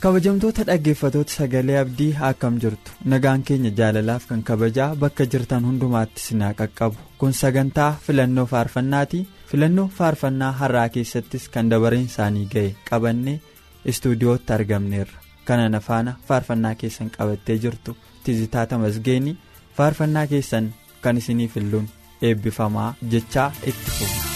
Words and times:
Kabajamtoota 0.00 0.64
dhaggeeffatoota 0.68 1.32
sagalee 1.32 1.78
abdii 1.78 2.14
akkam 2.28 2.58
jirtu? 2.62 2.90
Nagaan 3.04 3.42
keenya 3.42 3.70
jaalalaaf 3.78 4.26
kan 4.28 4.42
kabajaa 4.42 4.94
bakka 4.96 5.24
jirtan 5.32 5.64
hundumaatti 5.68 6.20
sinaa 6.26 6.52
qaqqabu. 6.60 6.96
Kun 7.18 7.32
sagantaa 7.32 7.96
filannoo 8.06 8.46
faarfannaati. 8.52 9.26
Filannoo 9.50 9.88
faarfannaa 9.98 10.52
har'aa 10.60 10.88
keessattis 10.88 11.48
kan 11.48 11.70
dabareen 11.70 12.06
isaanii 12.10 12.46
ga'e 12.54 12.74
qabannee 12.90 13.40
istuudiyootti 13.84 14.52
argamneerra. 14.52 15.18
Kana 15.44 15.80
faana 15.80 16.16
faarfannaa 16.28 16.74
keessan 16.74 17.10
qabattee 17.18 17.58
jirtu 17.58 17.96
tizitaa 18.24 18.66
tamasgeenii 18.66 19.36
faarfannaa 19.76 20.26
keessan 20.26 20.72
kan 21.02 21.16
isinii 21.16 21.48
filluun 21.48 21.88
eebbifamaa 22.22 22.94
jechaa 23.10 23.52
itti 23.66 23.90
fufu. 23.98 24.35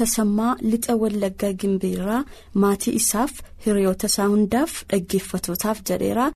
Tasammaa 0.00 0.52
lixa 0.70 0.94
wallaggaa 1.02 1.52
gimbiirraa 1.60 2.22
maatii 2.62 2.94
isaaf 3.00 3.32
hiriyoota 3.66 4.06
isaa 4.12 4.28
hundaaf 4.34 4.72
dhaggeeffatootaaf 4.90 5.78
jedheera 5.90 6.26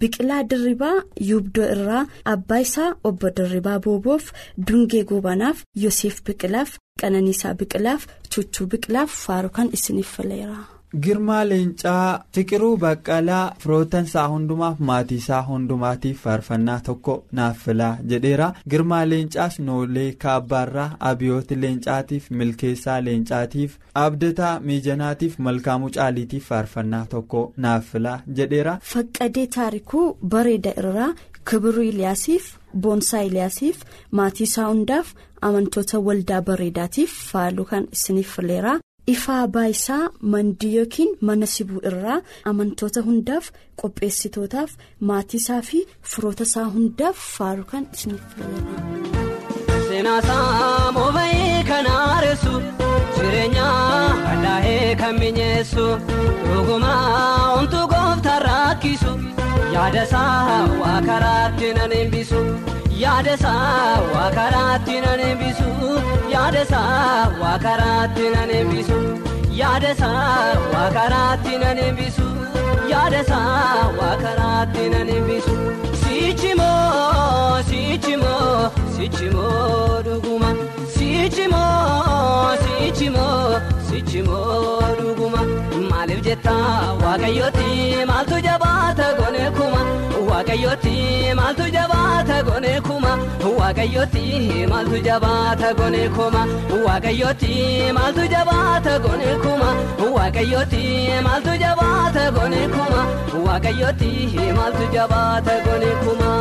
biqilaa 0.00 0.42
dirribaa 0.50 0.94
yuubdoo 1.30 1.66
irraa 1.74 2.04
abbaa 2.34 2.60
isaa 2.66 2.90
obbo 3.10 3.26
dirribaa 3.36 3.78
booboof 3.84 4.24
dungee 4.68 5.04
goobanaaf 5.10 5.58
yoseef 5.84 6.16
biqilaaf 6.28 6.70
qananiisaa 7.02 7.54
biqilaaf 7.60 8.02
chuchuu 8.32 8.66
biqilaaf 8.72 9.10
faaruu 9.26 9.52
kan 9.58 9.68
isiniif 9.76 10.10
fileera. 10.16 10.58
Girmaa 11.04 11.44
leencaa 11.48 12.24
fiqiruu 12.34 12.76
baqqalaa 12.82 13.44
firoottan 13.62 14.04
isaa 14.08 14.26
hundumaaf 14.32 14.78
maatii 14.90 15.18
isaa 15.22 15.40
hundumaatiif 15.48 16.22
faarfannaa 16.26 16.76
tokko 16.88 17.14
naaf 17.38 17.58
filaa 17.64 17.90
jedheera 18.12 18.48
girmaa 18.74 19.02
leencaas 19.10 19.58
noolee 19.66 20.06
kaabbaarraa 20.24 20.88
abiyooti 21.10 21.60
leencaatiif 21.64 22.30
milkeessaa 22.40 22.98
leencaatiif 23.08 23.76
abdataa 24.04 24.54
miijanaatiif 24.70 25.38
malkaamuu 25.48 25.90
caaliitiif 25.98 26.48
faarfannaa 26.52 27.04
tokko 27.14 27.42
naaf 27.66 27.84
filaa 27.92 28.18
jedheera. 28.40 28.78
faqqadee 28.92 29.46
taarikuu 29.58 30.06
bareeda 30.36 30.72
irraa 30.84 31.10
kibiruu 31.50 31.82
iliyaasiif 31.92 32.44
boonsaa 32.84 33.22
iliyaasiif 33.28 33.82
maatii 34.20 34.44
isaa 34.50 34.68
hundaaf 34.72 35.12
amantoota 35.48 35.98
waldaa 36.08 36.42
bareedaatiif 36.50 37.12
faaluu 37.32 37.64
kan 37.70 37.84
isiniif 37.96 38.30
fileera. 38.36 38.72
Ifaa 39.14 39.46
baayisaa 39.54 40.04
mandii 40.32 40.72
yookiin 40.76 41.10
mana 41.28 41.46
sibuu 41.54 41.80
irraa 41.90 42.18
amantoota 42.50 43.00
hundaaf 43.08 43.50
qopheessitootaaf 43.82 44.70
maatii 45.10 45.40
isaa 45.42 45.60
fi 45.68 45.80
firoota 46.12 46.44
isaa 46.50 46.64
hundaaf 46.76 47.16
faaruu 47.36 47.66
kan 47.72 47.84
isiniif 47.94 48.24
fileera. 48.32 49.76
seenaasaa 49.88 50.92
mooba'ee 50.96 51.62
kan 51.70 51.86
haaressu 51.94 52.54
jireenya 53.16 53.66
hadhaa'ee 54.28 54.94
kan 55.02 55.14
mi'eessu 55.22 55.86
dhugumaa 56.48 57.00
homtuu 57.54 57.84
gooftaan 57.92 58.42
rakkisu 58.48 59.12
yaada 59.74 60.02
isaa 60.08 60.58
waa 60.82 60.98
karaatti 61.10 61.68
nan 61.78 61.92
eebbisu. 62.00 62.40
Yaada 63.02 63.32
isaa 63.38 64.00
waa 64.14 64.30
karaatti 64.36 64.96
nan 65.04 65.20
eebbisu 65.28 65.68
yaada 66.34 66.60
isaa 66.66 67.24
waa 67.42 67.56
karaatti 67.64 68.26
nan 68.34 68.50
eebbisu 68.58 68.98
yaada 69.60 69.90
isaa 69.96 70.54
waa 70.74 70.86
karaatti 70.96 71.54
nan 71.64 71.78
eebbisu 71.86 72.26
yaada 72.92 73.20
isaa 73.26 73.84
waa 74.00 74.14
karaatti 74.24 74.84
nan 74.94 75.08
eebbisu 75.16 75.54
sichimoo 76.02 77.62
sichimoo 77.70 78.70
sichimoo 78.96 80.02
dhuguma 80.08 80.50
sichimoo 80.96 82.56
sichimoo 82.64 83.60
sichimoo 83.88 84.80
dhuguma 84.98 85.40
maaliif 85.90 86.20
jetta 86.28 86.54
waaqayyooti 87.02 87.68
maaltu 88.10 88.36
jabaata 88.46 89.06
gone 89.18 89.44
kuma 89.58 89.80
waaqayyooti 90.30 90.94
maaltu 91.40 91.66
jabaata 91.76 92.36
gone 92.48 92.72
kuma 92.88 93.12
waaqayyooti 93.58 94.24
maaltu 94.72 94.98
jabaata 95.08 95.68
gone 95.80 96.02
kuma 96.16 96.42
waaqayyooti 96.86 97.52
maaltu 97.98 98.26
jabaata 98.34 98.94
gone 99.06 99.30
kuma 99.44 99.70
waaqayyooti 100.16 100.82
maaltu 101.28 101.54
jabaata 101.64 102.24
gone 102.38 102.62
kuma 102.76 103.02
waaqayyooti 103.46 104.12
maaltu 104.58 104.84
jabaata 104.96 105.54
gone 105.68 105.90
kuma. 106.04 106.32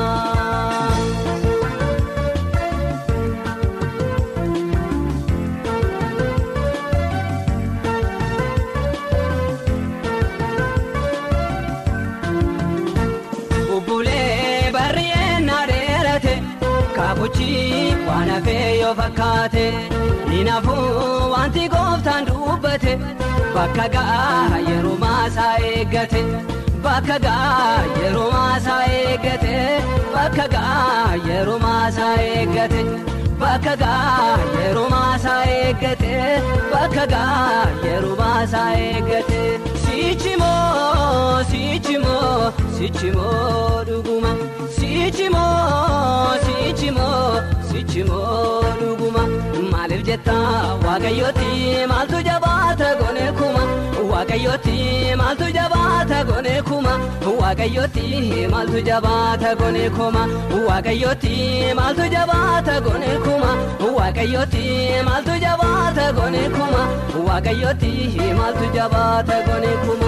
Waan 18.08 18.30
hafee 18.30 18.80
yoo 18.80 18.94
fakkaate 18.96 19.74
ni 20.30 20.44
nafuu 20.44 21.32
wanti 21.32 21.68
gooftaan 21.70 22.26
dubbate 22.28 22.98
bakka 23.56 23.88
ga'a 23.96 24.60
yeroo 24.70 24.98
maasaa 25.04 25.56
eeggate 25.70 26.22
bakka 26.84 27.18
ga'a 27.26 27.82
yeroo 28.02 28.30
maasaa 28.36 28.84
eeggate 29.00 29.56
bakka 30.14 30.48
ga'a 30.54 31.16
yeroo 31.28 31.58
maasaa 31.66 32.14
eeggate 32.28 32.86
bakka 33.40 33.76
ga'a 33.82 34.38
yeroo 34.60 34.88
maasaa 34.94 35.42
eeggate 35.56 36.14
bakka 36.74 37.06
ga'a 37.14 37.66
yeroo 37.86 38.16
maasaa 38.22 38.70
eeggate 38.86 39.25
sichimoo 40.16 41.44
sichimoo 41.52 42.52
sichimoo 42.78 43.84
dhuguma 43.88 44.32
sichimoo 44.78 46.38
sichimoo. 46.46 47.42
sichimoo 47.72 48.62
dhuguma 48.80 49.24
maaliif 49.72 50.04
jetta 50.10 50.36
waaqayyooti 50.86 51.50
maaltu 51.92 52.22
jabaata 52.28 52.90
gone 53.00 53.26
kuma. 53.40 53.64
Waaqayyooti 54.12 54.78
maaltu 55.22 55.48
jabaata 55.58 56.20
gone 56.30 56.56
kuma. 56.70 56.94
Waaqayyooti 57.40 58.06
maaltu 58.54 58.82
jabaata 58.90 59.52
gone 59.62 59.84
kuma. 59.98 60.22
Waaqayyooti 60.68 61.36
maaltu 61.80 62.06
jabaata 62.16 62.76
gone 62.88 63.14
kuma. 63.26 63.52
Waaqayyooti 63.98 64.64
maaltu 65.10 65.36
jabaata 65.46 66.06
gone 66.20 66.44
kuma. 66.56 66.82
Waaqayyooti 67.28 67.94
maaltu 68.40 68.66
jabaata 68.78 69.38
gone 69.50 69.72
kuma. 69.86 70.05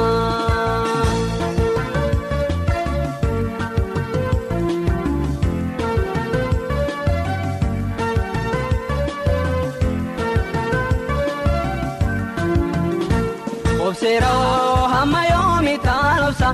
Obseeroo 14.01 14.87
hamma 14.93 15.21
yoomi 15.27 15.71
taanobsa 15.85 16.49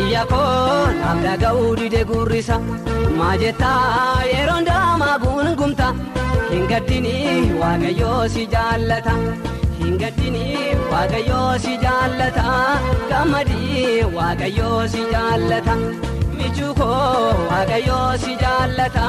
iyya 0.00 0.20
koo 0.32 0.82
naaf 0.98 1.18
dhaga'uu 1.24 1.70
dide 1.78 2.02
gurrisa 2.10 2.56
maa 3.18 3.32
jettaa 3.40 4.22
yeroo 4.32 4.58
ndaamaa 4.64 5.16
guungumta 5.24 5.88
hin 6.52 6.68
gaddini 6.72 7.14
waaqayyoo 7.62 8.20
si 8.34 8.44
jaallata. 8.54 9.14
Hin 9.80 9.98
gaddini 10.02 10.44
waaqayyoo 10.92 11.50
si 11.64 11.74
jaallata. 11.86 12.46
Gammadii 13.10 14.06
waaqayyoo 14.18 14.80
si 14.94 15.02
jaallata 15.14 15.74
michuu 16.58 16.74
koo 16.74 17.34
waaqayyoo 17.50 18.16
si 18.22 18.32
jaallata 18.42 19.06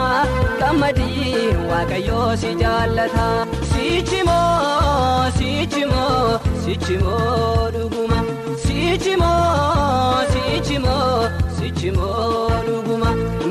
gammadii 0.59 1.45
waaqayyoo 1.69 2.35
si 2.41 2.49
jaallata 2.61 3.25
sichimoo 3.71 5.31
sichimoo 5.37 6.39
sichimoo 6.65 7.71
dhuguma 7.75 8.19
sichimoo 8.65 10.21
sichimoo 10.33 11.29
sichimoo 11.57 12.49
dhuguma 12.67 13.09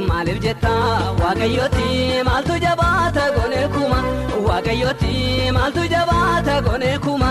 maaliif 0.08 0.40
jetta 0.46 0.74
waaqayyooti 1.22 1.88
maaltu 2.30 2.58
jabaata 2.66 3.24
gone 3.36 3.62
kuma 3.74 3.98
waaqayyooti 4.48 5.14
maaltu 5.58 5.88
jabaata 5.94 6.60
gone 6.68 6.90
kuma 7.06 7.30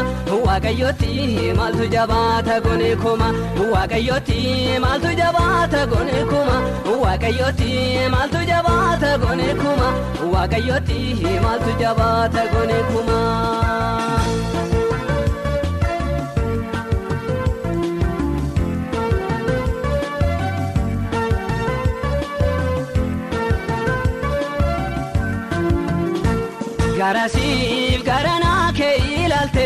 waaqayyooti 0.57 1.54
maaltu 1.57 1.86
jabaata 1.94 2.56
gone 2.65 2.89
kuma 3.01 3.27
waaqayyooti 3.74 4.38
maaltu 4.83 5.09
jabaata 5.19 5.81
gone 5.92 6.18
kuma 6.31 6.56
waaqayyooti 7.04 7.69
maaltu 8.13 8.42
jabaata 8.51 9.12
gone 9.24 9.50
kuma 9.62 9.89
waaqayyooti 10.33 11.00
maaltu 11.45 11.71
jabaata 11.83 12.44
gone 12.54 12.80
kuma. 12.89 13.19
Garasiif 26.98 28.01
garanaa 28.07 28.71
kee 28.77 28.95
ilaalte 29.24 29.65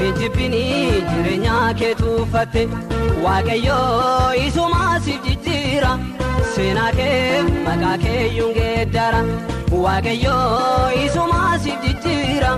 hinjibbinii 0.00 1.02
jireenyaa 1.10 1.68
kee 1.80 1.94
tuuffatte 2.00 2.62
waaqayyoo 3.24 4.32
isumaasiif 4.46 5.22
jijjiira 5.28 5.90
seenaa 6.54 6.90
kee 6.98 7.42
maqaa 7.66 7.96
keeyyuun 8.04 8.54
geeddara 8.58 9.22
waaqayyoo 9.84 10.90
isumaasiif 11.06 11.80
jijjiira 11.86 12.52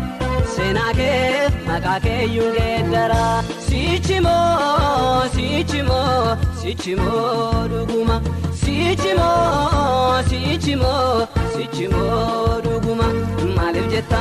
seenaa 0.56 0.92
kee 1.00 1.48
maqaa 1.68 1.98
keeyyuun 2.06 2.52
geeddara 2.58 3.22
sichimoo 3.68 5.24
sichimoo 5.36 6.36
sichimoo 6.62 7.66
dhuguma 7.72 8.16
sichimoo 8.62 10.22
sichimoo 10.30 11.28
sichimoo 11.56 12.60
dhuguma. 12.66 13.08
maaliif 13.56 13.86
jetta 13.94 14.20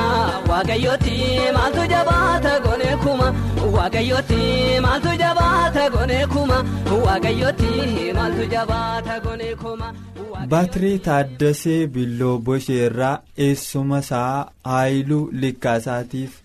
waaqayyooti 0.60 1.12
maaltu 1.56 1.82
jabaata 1.90 2.50
gone 2.64 2.90
kuma 3.02 3.28
waaqayyooti 3.76 4.40
maaltu 4.86 5.12
jabaata 5.22 5.84
gone 5.94 6.18
kuma 6.32 6.58
waaqayyooti 7.04 7.70
maaltu 8.18 8.44
jabaata 8.54 9.14
gone 9.24 9.48
kuma. 9.62 9.88
baatirii 10.52 10.98
taaddasee 11.08 11.78
billoo 11.96 12.34
bosheerraa 12.50 13.14
eessuma 13.46 13.98
isaa 14.06 14.36
haayiluu 14.74 15.22
likkaasaatiif 15.44 16.36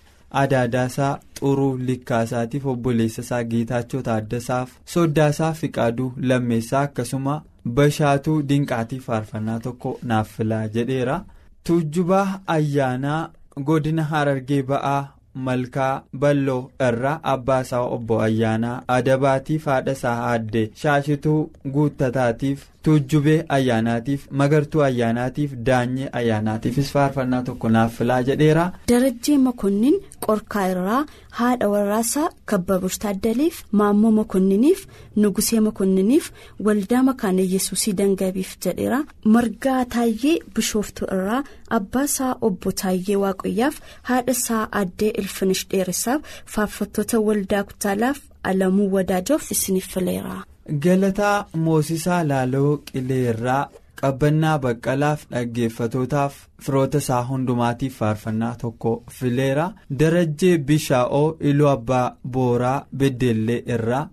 adaadaasaa 0.45 1.11
xuruu 1.43 1.69
likkaasaatiif 1.91 2.65
obboleessa 2.73 3.21
isaa 3.29 3.43
geetaachoo 3.53 4.01
taaddasaaf 4.09 4.69
soddaasaa 4.97 5.53
fiqaaduu 5.61 6.11
lammeessaa 6.31 6.81
akkasuma 6.89 7.39
bashaatuu 7.79 8.41
dinqaatiif 8.51 9.05
faarfannaa 9.13 9.59
tokko 9.69 9.97
naaf 10.11 10.27
filaa 10.37 10.67
jedheera. 10.77 11.23
tuujjubaa 11.67 12.27
ayyaanaa 12.55 13.23
godina 13.63 14.03
harargee 14.11 14.61
ba'aa 14.71 15.01
malkaa 15.47 16.03
balloo 16.23 16.59
irraa 16.87 17.19
abbaa 17.33 17.61
isaa 17.65 17.81
obbo 17.97 18.19
ayyaanaa 18.27 18.75
adabaatiif 18.97 19.65
haadha 19.71 19.91
isaa 19.99 20.15
aadde 20.31 20.63
shaashituu 20.81 21.39
guuttataatiif 21.77 22.63
tuujjubee 22.85 23.37
ayyaanaatiif 23.57 24.25
magartuu 24.41 24.81
ayyaanaatiif 24.87 25.51
daanyee 25.69 26.09
ayyaanaatiifis 26.19 26.91
faarfannaa 26.95 27.41
tokko 27.49 27.69
naaf 27.75 27.95
filaa 27.97 28.21
jedheera. 28.29 28.65
darajjee 28.91 29.37
makonnin 29.47 29.95
qorkaa 30.25 30.65
irraa 30.73 31.01
haadha 31.39 31.69
warraasaa 31.73 32.29
kabbabush 32.51 32.97
taaddaliif 33.05 33.61
maammoo 33.81 34.11
makonniniif 34.19 34.85
nugusee 35.23 35.59
makonniniif 35.67 36.31
waldaa 36.69 37.03
makaana 37.09 37.41
yesuusii 37.55 37.93
dangabiif 38.01 38.53
jedheera 38.65 38.99
margaa 39.35 39.81
taayyee 39.97 40.37
bishooftuu 40.55 41.07
irraa 41.17 41.43
abbaasaa 41.79 42.33
obbo 42.49 42.71
taayyee 42.81 43.15
waaqayyaaf 43.25 43.79
haadha 44.09 44.31
isaa 44.39 44.63
addee 44.81 45.09
ilfinish 45.23 45.67
dheeressaaf 45.71 46.21
faarfattoota 46.55 47.19
waldaa 47.29 47.63
kutaalaaf 47.69 48.17
alamuu 48.51 48.91
wadaajoof 48.95 49.51
isiniif 49.51 49.87
fileera. 49.93 50.35
Galataa 50.73 51.45
moosisaa 51.65 52.23
laaloo 52.27 52.77
qileerraa 52.91 53.69
qabbannaa 54.01 54.57
baqqalaaf 54.63 55.21
dhaggeeffatootaaf 55.31 56.33
firoota 56.65 56.97
isaa 57.03 57.21
hundumaatiif 57.29 57.97
faarfannaa 57.99 58.55
tokko 58.61 58.93
fileera 59.19 59.71
darajjee 59.99 60.57
bishaa'oo 60.57 61.37
iluu 61.51 61.67
abbaa 61.75 62.15
booraa 62.37 62.85
beddellee 62.97 63.63
irraa 63.77 64.03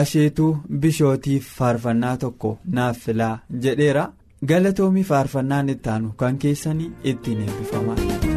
asheetuu 0.00 0.52
bishootiif 0.80 1.46
faarfannaa 1.58 2.16
tokko 2.24 2.58
naaf 2.78 2.98
filaa 3.06 3.38
jedheera 3.62 4.08
galatoomii 4.52 5.04
faarfannaan 5.12 5.68
ittaanu 5.76 6.12
kan 6.16 6.38
keessanii 6.38 6.92
ittiin 7.04 7.40
eebbifamaa. 7.46 8.29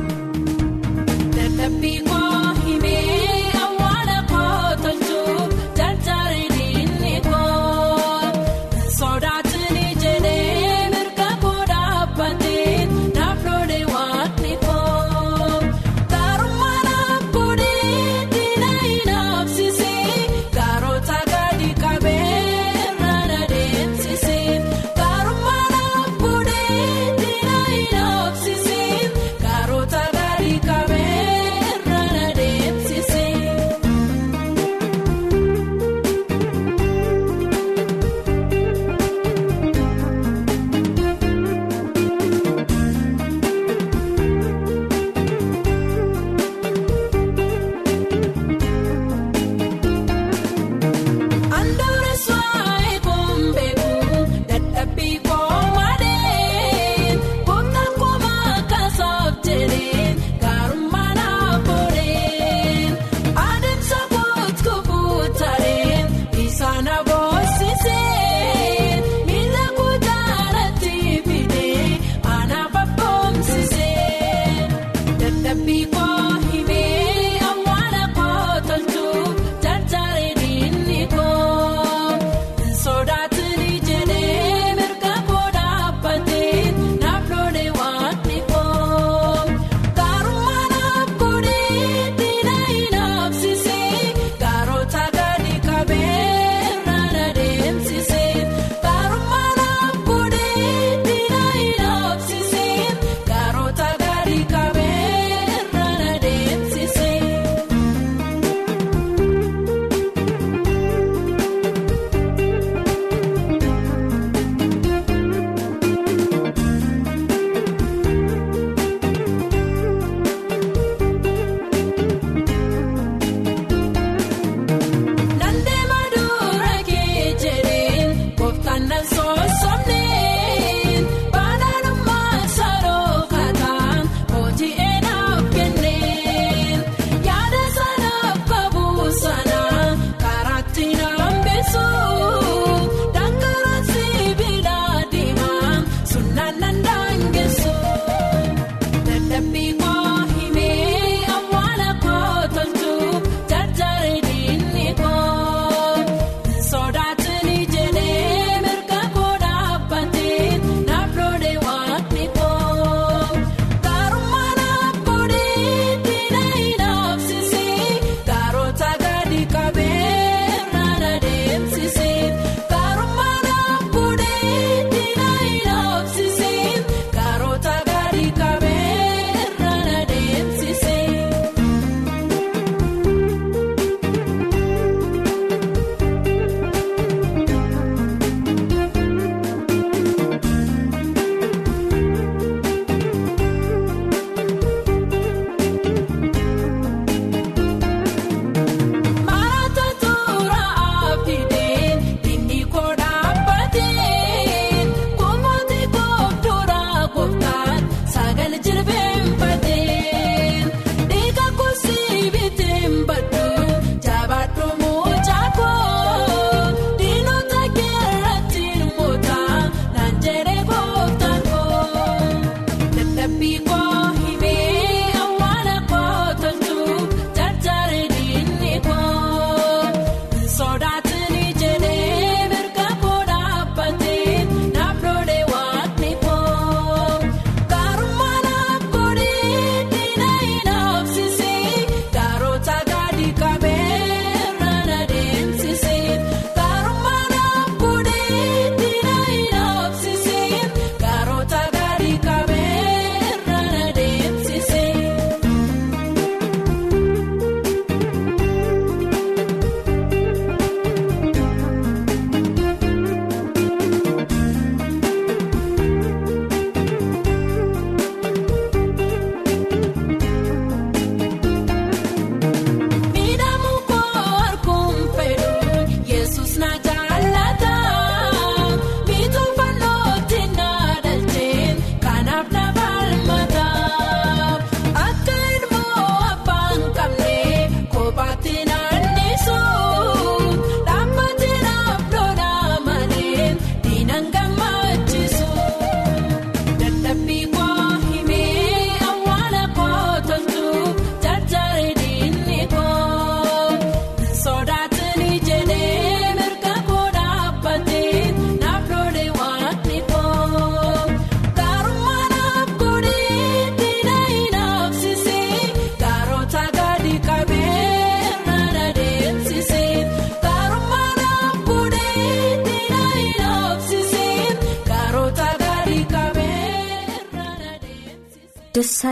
sword 230.54 230.84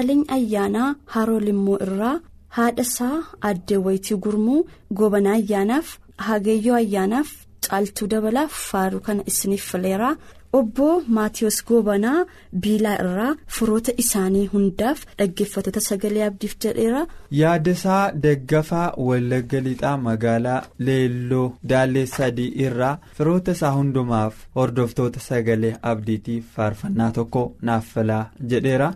Dassaaleny 0.02 0.26
Ayyaanaa 0.36 0.96
Haroo 1.14 1.40
Limmoo 1.40 1.78
irraa 1.86 2.20
haadha 2.58 2.82
isaa 2.88 3.18
addee 3.50 3.78
wayitii 3.88 4.16
gurmuu 4.26 4.66
gobanaa 5.02 5.34
ayyaanaaf 5.40 5.92
hageeyyoo 6.28 6.76
ayyaanaaf 6.78 7.30
caaltuu 7.68 8.08
dabalaaf 8.14 8.52
faaruu 8.70 9.00
kana 9.08 9.24
isiniif 9.32 9.68
fileera. 9.74 10.16
Obbo 10.60 10.88
Maatiyus 11.18 11.60
Gobanaa 11.68 12.26
Biilaa 12.64 12.96
irraa 13.04 13.36
firoota 13.58 13.94
isaanii 14.04 14.46
hundaaf 14.56 15.06
dhaggeeffattoota 15.20 15.80
sagalee 15.90 16.24
abdiif 16.30 16.58
jedheera. 16.66 17.06
Yaadasaa 17.42 18.12
Daggafaa 18.26 18.90
Wallagga 18.98 19.60
Lixaa 19.70 19.96
magaalaa 20.10 20.60
Leelloo 20.80 21.46
Daallee 21.64 22.06
Sadii 22.18 22.52
irraa 22.66 22.98
firoota 23.22 23.52
isaa 23.60 23.72
hundumaaf 23.80 24.44
hordoftoota 24.56 25.20
sagalee 25.30 25.74
abdiitiif 25.94 26.52
faarfannaa 26.60 27.12
tokko 27.22 27.48
naaf 27.62 27.94
filaa 27.96 28.24
jedheera. 28.54 28.94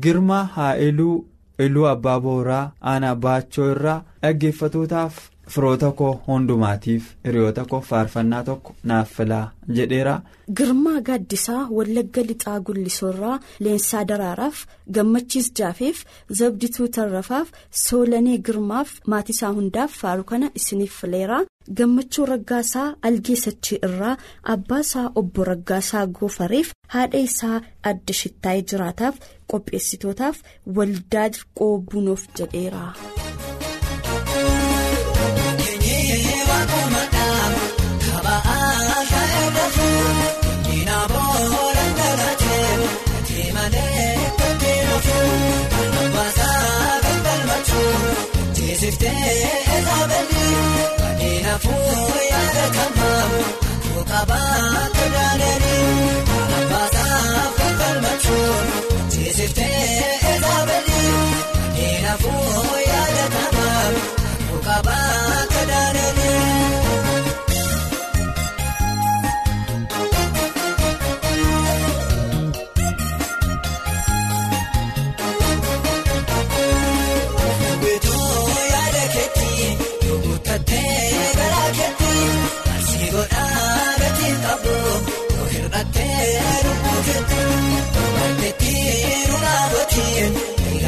Girmaa 0.00 0.44
Haa'iluu 0.56 1.24
Iluu 1.58 1.86
Abbaa 1.88 2.20
Booraa 2.20 2.70
Aanaa 2.92 3.14
Baachoo 3.24 3.66
irraa 3.72 4.02
dhaggeeffattootaaf 4.22 5.18
firoota 5.54 5.90
koo 5.98 6.12
hundumaatiif 6.26 7.08
hiriyoota 7.26 7.64
koo 7.70 7.80
faarfannaa 7.88 8.42
tokko 8.44 8.74
naaf 8.90 9.10
filaa 9.16 9.50
jedheera. 9.78 10.14
Girmaa 10.58 11.00
Gaaddisaa 11.08 11.68
Wallagga 11.78 12.22
Lixaa 12.28 12.60
Gullisoorraa 12.60 13.38
Leensaa 13.60 14.04
Daraaraaf 14.08 14.64
Gammachiis 14.98 15.52
Jaafeef 15.60 16.04
Zabdituu 16.40 16.88
Tarrafaaf 16.88 17.48
Soolanee 17.84 18.38
Girmaaf 18.38 18.90
maatisaa 19.06 19.52
hundaaf 19.58 19.92
faaruu 20.02 20.24
kana 20.24 20.50
isiniif 20.54 21.00
fileera. 21.00 21.44
Gammachuu 21.70 22.26
Raggaasaa 22.26 22.86
Algeessachii 23.10 23.78
irraa 23.88 24.16
Abbaasaa 24.54 25.04
Obbo 25.22 25.44
Raggaasaa 25.50 26.06
Goofareef 26.18 26.72
haadha 26.96 27.18
isaa 27.28 27.60
adda 27.92 28.12
shittaayee 28.22 28.62
jiraataaf 28.72 29.20
qopheessitootaaf 29.54 30.42
waldaa 30.78 31.28
qoobunuuf 31.60 32.26
jedheera. 32.40 32.84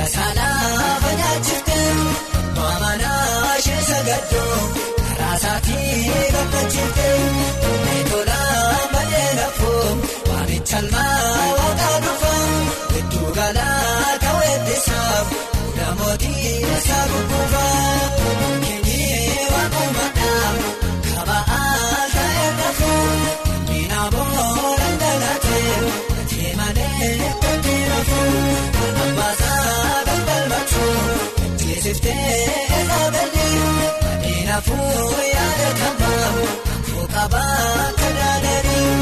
Tasaanaaf 0.04 1.04
ajaa'iftee 1.10 1.92
waamanaa 2.56 3.54
ishee 3.60 3.82
sagaddoo 3.86 4.58
karaa 5.06 5.36
isaatii 5.38 6.26
gammachiiftee 6.34 7.14
meetoolaa 7.84 8.74
balee 8.92 9.30
lafoo 9.38 9.86
waamicha 10.28 10.78
almaa 10.82 11.48
waaqaa 11.60 11.96
dhufaa 12.04 12.44
hedduu 12.92 13.32
galaa 13.38 14.12
kawweettisaaf 14.26 15.32
guddaa 15.56 15.94
mootii 16.02 16.52
isaa 16.76 17.04
gugguufaa. 17.14 18.33
Fuufu 34.66 35.22
yaada 35.34 35.70
kanfaamu 35.80 36.44
fuuqabaa 36.88 37.84
kadaadanii 38.00 38.92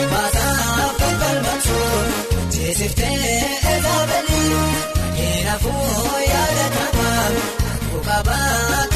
abbaasaa 0.00 0.88
fuubalmachuun 0.98 2.08
jeesiftee 2.56 3.16
eegaabanii. 3.72 4.50
Fuufu 5.62 6.16
yaada 6.32 6.66
kanfaamu 6.76 7.42
fuuqabaa. 7.88 8.86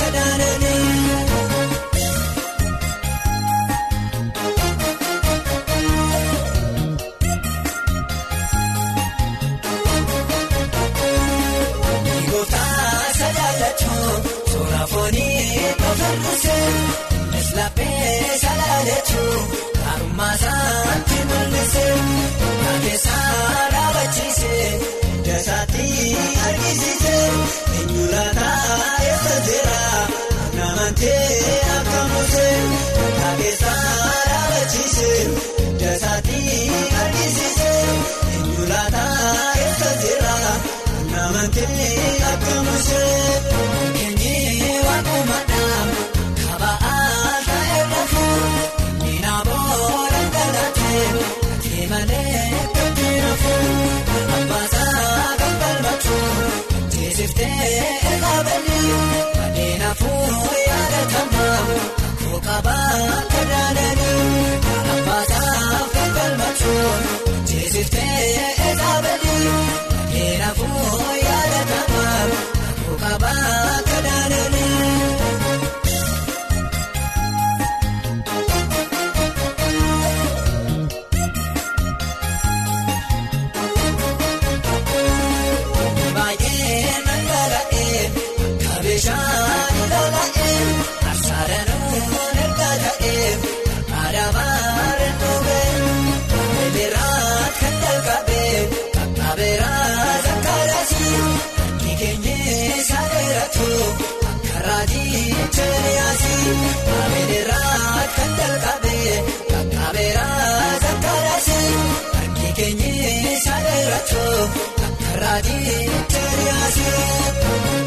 jiraatoo 113.86 114.44
akkaraatii 114.86 115.74
jiraasee 116.12 117.32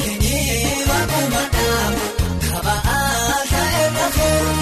keenyee 0.01 0.85
waaqumadhaan 0.89 1.95
kaba'aa 2.45 3.41
ta'e 3.51 3.83
baafuu 3.95 4.53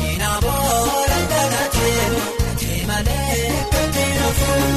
keenyaa 0.00 0.36
booda 0.44 1.18
dagaatee 1.32 2.04
kee 2.60 2.80
malee 2.90 3.40
kotee 3.74 4.10
nafuu 4.18 4.68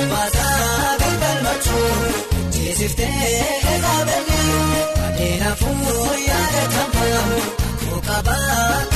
abbaasaa 0.00 0.92
galgal 1.02 1.40
machuun 1.46 2.04
jeesiftee 2.58 3.12
eegaa 3.32 4.00
beelii 4.10 4.84
adeena 5.08 5.56
fuuyyaa 5.62 6.44
eegamu 6.64 7.40
koo 7.84 8.00
qabaa. 8.10 8.95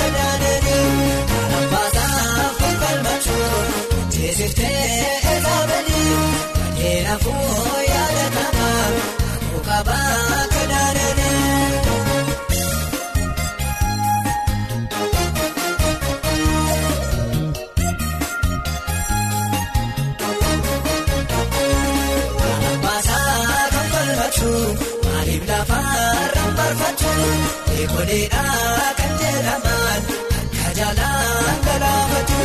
Boleedhaa 28.11 28.95
kan 28.99 29.13
jedhaman 29.23 30.03
akka 30.39 30.71
jaalaan 30.79 31.59
galaafatu 31.67 32.39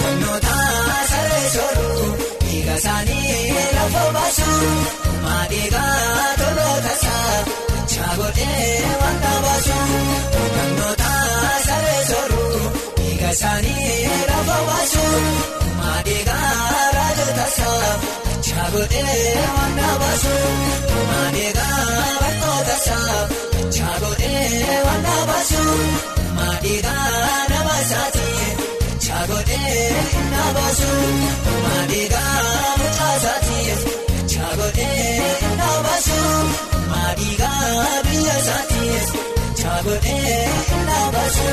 humnoota 0.00 0.56
saree 1.12 1.46
sooruu 1.54 2.08
dhiiga 2.42 2.74
isaanii 2.80 3.54
lafa 3.76 4.02
baasu 4.16 4.50
maadhiigaa 5.24 6.26
toloota 6.40 6.92
isaa 6.98 7.38
chaagotee 7.94 8.68
wanta 9.04 9.32
baasu 9.46 9.78
humnoota 10.36 11.12
saree 11.68 12.02
sooruu 12.10 12.60
dhiiga 12.98 13.30
isaanii 13.36 13.96
lafa 14.32 14.58
baasu 14.68 15.06
maadhiigaa 15.80 16.52
raajota 16.98 17.46
isaa 17.54 17.96
chaagotee 18.62 19.38
wanta 19.56 19.88
baasu 20.00 20.34
maadhiigaa 21.08 21.78
barnoota 22.20 22.74
isaa. 22.80 23.22
Chaagotee 23.76 24.76
wanta 24.86 25.16
baasu 25.30 25.62
maadhiigaa 26.36 27.08
nama 27.52 27.74
isaati 27.84 28.28
chaagotee 29.06 29.88
na 30.34 30.44
baasu 30.58 30.90
maadhiigaa 31.64 32.36
mucaa 32.80 33.14
isaati 33.18 33.60
chaagotee 34.32 35.18
na 35.60 35.68
baasu 35.86 36.20
maadhiigaa 36.92 38.02
biyya 38.06 38.36
isaati 38.42 38.84
chaagotee 39.62 40.38
na 40.88 40.98
baasu 41.16 41.48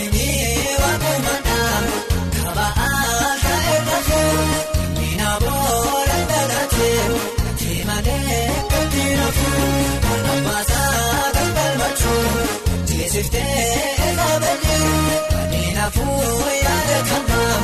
inni 0.00 0.30
waakumadhaa 0.80 1.78
kaba'aa 2.36 3.30
ta'ee 3.44 3.78
lafu 3.88 4.20
miina 4.96 5.30
booda 5.42 5.56
dhalatee 5.56 5.57
deemalee 8.08 8.48
kan 8.70 8.86
rafu. 9.20 9.48
Teessiftee 12.88 14.14
laabalii 14.16 15.16
kanneen 15.30 15.78
afur 15.84 16.48
yaada 16.64 16.98
kanaa 17.10 17.58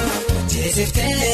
teessiftee 0.54 1.25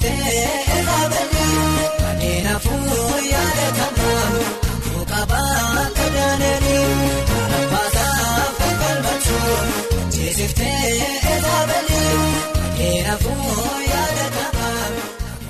teessiftee 0.00 0.82
laabalii 0.86 1.88
kanneen 2.00 2.46
afur 2.54 3.20
yaadatamaa 3.32 4.24
kookabaa 4.92 5.86
kadaananii 5.96 6.86
abbaasaa. 7.58 8.24
Teessiftee 10.14 11.40
laabalii 11.42 12.16
kanneen 12.54 13.10
afur 13.14 13.82
yaadatamaa 13.90 14.86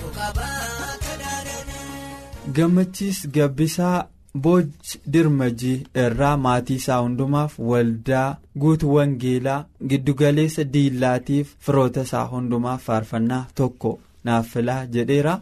kookabaa 0.00 0.96
kadaananii. 1.06 2.52
Gammachiis 2.54 3.26
Gabbisaa 3.38 4.04
Booj 4.42 4.66
Dirmajii 5.12 5.76
irraa 6.06 6.36
maatii 6.36 6.74
isaa 6.76 6.98
hundumaaf 7.02 7.58
waldaa 7.58 8.36
guutuu 8.64 8.94
Wangeelaa 8.94 9.64
giddugaleessa 9.88 10.64
diillaatiif 10.72 11.54
firoota 11.68 12.00
isaa 12.08 12.24
hundumaaf 12.32 12.82
faarfannaa 12.90 13.44
tokko 13.54 13.98
naaf 14.28 14.46
filaa 14.54 14.82
jedheera. 14.94 15.34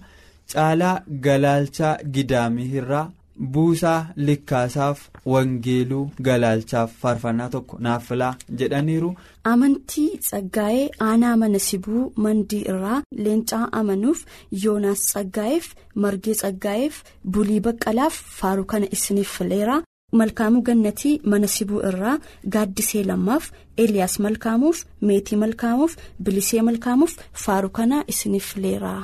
Caalaa 0.52 0.96
Galaalchaa 1.26 1.98
Gidaamii 2.14 2.70
irraa 2.80 3.10
Buusaa 3.54 4.00
Likkaasaaf 4.26 4.98
Wangeeluu 5.32 6.02
Galaalchaaf 6.26 6.90
faarfannaa 7.04 7.48
tokko 7.54 7.78
naaf 7.86 8.04
filaa 8.08 8.34
jedhaniiru. 8.58 9.08
Amantii 9.52 10.18
Tsaggaa'ee 10.26 10.84
Aanaa 11.06 11.36
Mana 11.40 11.58
Sibuu 11.68 12.04
Mandii 12.26 12.60
irraa 12.74 13.00
Leencaa 13.24 13.64
Amanuuf 13.80 14.20
Yoonaas 14.64 15.00
Tsaggaa'eef 15.08 15.66
Margee 16.04 16.34
Tsaggaa'eef 16.42 17.02
Bulii 17.36 17.60
Baqqalaaf 17.66 18.14
Faaruu 18.38 18.64
kana 18.74 18.86
isiniif 18.98 19.32
fileera. 19.38 19.80
Malkaamuu 20.20 20.62
Gannatii 20.68 21.20
Mana 21.24 21.46
Sibuu 21.54 21.80
irraa 21.88 22.14
Gaaddisee 22.56 23.04
Lammaaf 23.10 23.50
Eliyaas 23.84 24.18
Malkaamuuf 24.26 24.84
Meetii 25.10 25.36
Malkaamuuf 25.42 25.96
Bilisee 26.22 26.62
Malkaamuuf 26.62 27.16
Faaruu 27.44 27.70
kana 27.78 28.04
isiniif 28.14 28.52
fileera. 28.54 28.94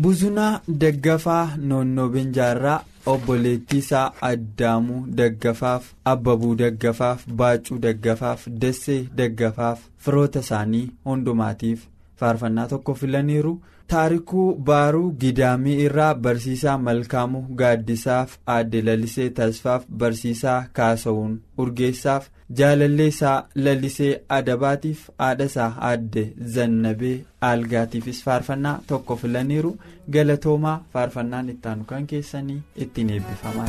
Buzunaa 0.00 0.60
Daggafaa 0.80 1.44
Noonnoo 1.68 2.08
Benjaarraa 2.08 2.80
obboleettii 3.12 3.78
isaa 3.84 4.12
Addaamuu 4.30 5.04
Daggafaaf 5.20 5.84
Abbabuu 6.14 6.54
Daggafaaf 6.62 7.26
Baacuu 7.42 7.78
Daggafaaf 7.86 8.46
Dassee 8.64 8.98
Daggafaaf 9.20 9.80
firoota 9.98 10.40
isaanii 10.46 10.90
hundumaatiif 11.04 11.86
faarfannaa 12.20 12.66
tokko 12.68 12.94
filaniiru. 12.94 13.54
Taarikuu 13.92 14.46
Baaruu 14.68 15.10
Gidaamii 15.24 15.74
irraa 15.88 16.14
Barsiisaa 16.26 16.76
Malkaamuu 16.86 17.42
Gaaddisaaf 17.60 18.32
Aadde 18.54 18.80
Lalisee 18.88 19.26
Tasfaaf 19.40 19.84
Barsiisaa 20.02 20.56
Kaasawuun 20.78 21.36
Urgeessaaf 21.64 22.26
Jaalalleessaa 22.60 23.36
Lalisee 23.66 24.10
Adabaatiif 24.38 25.04
haadhasaa 25.24 25.68
Aadde 25.90 26.24
Zannabee 26.56 27.14
Aalgaatiifis 27.50 28.22
faarfannaa 28.24 28.78
tokko 28.86 29.16
filaniiru. 29.22 29.76
Galatoomaa 30.12 30.76
faarfannaan 30.92 31.48
ittaanu 31.54 31.84
kan 31.92 32.06
keessanii 32.14 32.62
ittiin 32.86 33.10
eebbifamaa. 33.10 33.68